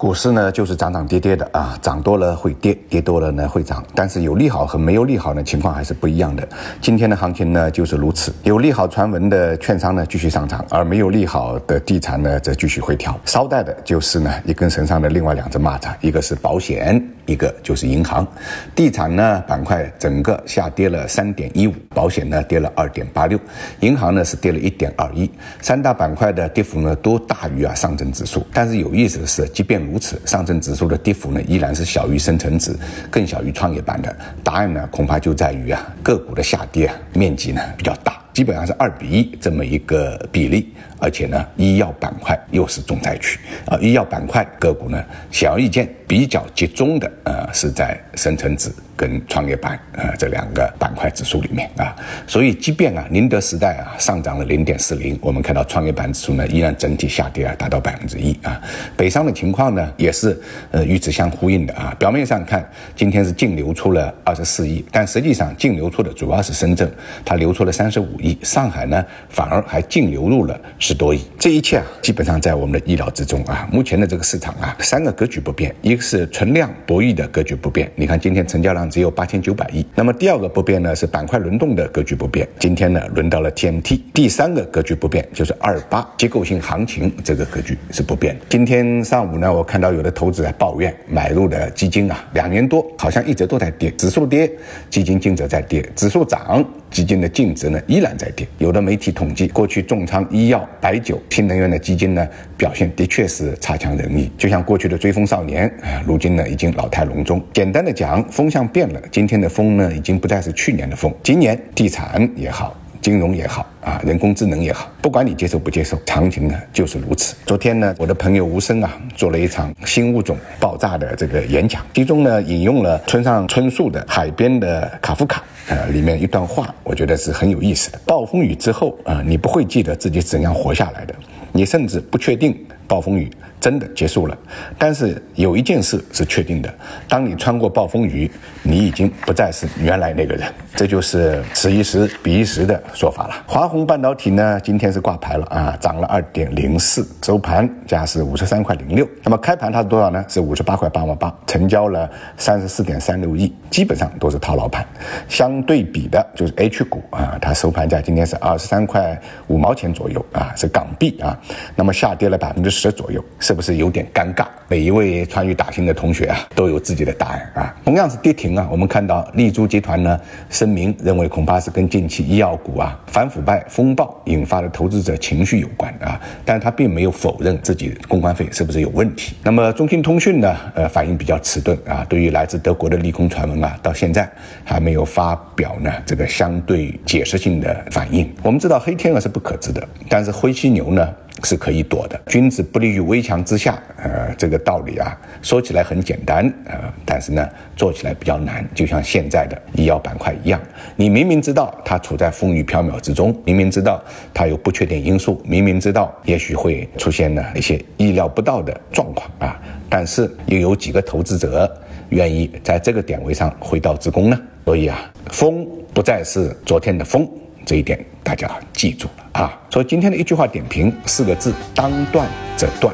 [0.00, 6.48] 股市呢，就是涨涨跌跌的啊，涨多了会跌，跌多了呢会涨，但是有利好和没有利好呢情况还是不一样的。
[6.80, 13.14] 今天的行情呢就是如此，有利好传闻的券商呢继续上涨，而没有利好的地产呢则继续回调。
[13.26, 18.26] 捎带的就是呢一根绳上的另外两只蚂蚱，一个是保险，一个就是银行。
[18.74, 23.38] 地产呢板块整个下跌了三点一五，保险呢跌了二点八六，
[23.80, 25.30] 银行呢是跌了一点二一。
[25.60, 32.76] 三大板块的跌幅呢都大于啊上证指数，但是有意思的是，即便如此，上证指数的跌幅呢依然是小于深成指，
[33.10, 34.14] 更小于创业板的。
[34.44, 48.72] 答案呢恐怕就在于啊个股的下跌面积呢比较大，基本上是二比一这么一个比例，而且呢医药板块又是重灾区啊，医药板块个股呢显而易见比较集中的呃是在深成指。
[48.96, 58.60] 跟创业板呃这两个板块指数里面啊，所以即便啊宁德时代啊上涨了零点四零，我们看到创业板指数呢依然整体下跌啊达到百分之一啊，
[58.98, 60.38] 北上的情况呢也是
[60.70, 61.96] 呃与此相呼应的啊。
[61.98, 62.62] 表面上看
[62.94, 66.92] 今天是净流出了二十四亿，但实际上净流出的主要是深圳，
[67.24, 71.22] 它流出了三十五亿，上海呢反而还净流入了十多亿。
[71.38, 73.68] 这一切啊基本上在我们的意料之中啊。
[73.72, 78.80] 目前的这个市场啊三个格局不变，一个是存量博弈的格局不变，你看今天成交量。
[78.90, 79.86] 只有八千九百亿。
[79.94, 82.48] 那么第二个不变呢是板块轮动的格局不变。
[82.58, 84.00] 今天呢轮到了 TMT。
[84.12, 88.44] 第三个格局不变就是二八结构性行情这个格局是不变的。
[88.48, 94.50] 今天上午呢我看到有的投资在抱怨买入的基金啊两年多好像一直都在跌，指数跌，
[94.88, 98.46] 基金净值在跌；指数涨，基金的净值呢依然在跌。
[98.58, 104.30] 有的媒体统计，过去重仓医药、白酒、新能源的基金呢表现的确是差强人意。
[104.38, 107.42] 就像过去的追风少年， 啊如今呢已经老态龙钟。
[107.52, 108.60] 简单的讲，风向。
[108.72, 111.12] 变了，今天的风呢，已经不再是去年的风。
[111.24, 117.34] 今年地产也好，金融也好啊，人工智能也好，不管你接受不接受，场景呢就是如此。
[117.46, 125.42] 昨天呢，我的朋友吴声啊，做了一场新物种爆炸的这个演讲，其中呢引用了村上春树的《海边的卡夫卡》
[125.74, 127.98] 啊里面一段话，我觉得是很有意思的。
[128.04, 131.14] 暴风雨之后啊，你不会记得自己怎样活下来的，
[131.52, 132.56] 你甚至不确定。
[132.90, 133.30] 暴风雨
[133.60, 134.36] 真的结束了，
[134.76, 136.74] 但是有一件事是确定的：
[137.08, 138.28] 当你穿过暴风雨，
[138.64, 140.52] 你已经不再是原来那个人。
[140.74, 143.34] 这就是此一时彼一时的说法了。
[143.46, 149.06] 华虹半导体呢，今天是挂牌了啊，涨了二点零四，收盘价是五十三块零六。
[149.22, 150.24] 那么开盘它是多少呢？
[150.26, 154.84] 是五十八块八毛八，成交了三十四点三六亿，基本上都是套牢盘。
[155.28, 161.38] 相对比的就是 H 股啊，它收盘价今天是二十三块五毛钱左右啊，是港币啊，
[161.76, 162.79] 那么下跌了百分之十。
[162.80, 164.46] 十左右，是不是有点尴尬？
[164.68, 167.76] 每一位参与打新的同学啊，都有自己的答案啊。
[167.84, 170.18] 同样是跌停啊，我们看到丽珠集团呢
[170.48, 176.18] 声明认为，恐怕是跟近期医药股啊反腐败风暴引发的投资者情绪有关啊。
[176.44, 179.34] 但是他并没有否认自己公关费是不是有问题。
[179.42, 182.06] 那么中兴通讯呢，呃，反应比较迟钝啊。
[182.08, 184.30] 对于来自德国的利空传闻啊，到现在
[184.64, 188.32] 还没有发表呢这个相对解释性的反应。
[188.42, 191.12] 我们知道黑天鹅是不可知的，但是灰犀牛呢？
[191.42, 193.78] 是可以躲的，君子不立于危墙之下。
[194.02, 197.46] 呃，这个道理啊，说起来很简单，呃，但是呢，
[197.76, 198.66] 做起来比较难。
[198.74, 200.60] 就像现在的医药板块一样，
[200.96, 204.02] 你明明知道它处在风雨飘渺之中，明明知道
[204.32, 211.70] 它有不确定因素，明明知道也许会出现呢一些意料不到的状况啊，但是又有几个投资者
[212.08, 214.40] 愿意在这个点位上回到自宫呢？
[214.64, 217.28] 所以啊，风不再是昨天的风。
[217.70, 219.56] 这一点大家记住了啊！
[219.70, 222.92] 所以今天的一句话点评四个字：当断则断。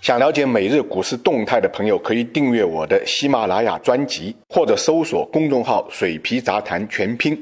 [0.00, 7.38] 想了解每日股市动态的朋友，可以订阅我的喜马拉雅专辑，或者搜索公众号“水皮杂谈全拼”。